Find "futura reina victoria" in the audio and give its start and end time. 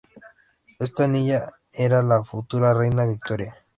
2.23-3.55